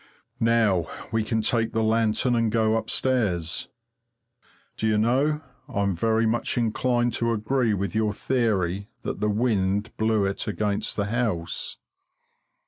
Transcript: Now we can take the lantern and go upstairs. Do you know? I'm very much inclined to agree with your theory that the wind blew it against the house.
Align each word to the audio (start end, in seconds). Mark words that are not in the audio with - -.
Now 0.39 0.87
we 1.11 1.23
can 1.23 1.43
take 1.43 1.73
the 1.73 1.83
lantern 1.83 2.33
and 2.35 2.51
go 2.51 2.75
upstairs. 2.75 3.67
Do 4.75 4.87
you 4.87 4.97
know? 4.97 5.41
I'm 5.69 5.95
very 5.95 6.25
much 6.25 6.57
inclined 6.57 7.13
to 7.13 7.33
agree 7.33 7.75
with 7.75 7.93
your 7.93 8.11
theory 8.11 8.89
that 9.03 9.19
the 9.19 9.29
wind 9.29 9.95
blew 9.97 10.25
it 10.25 10.47
against 10.47 10.95
the 10.97 11.05
house. 11.05 11.77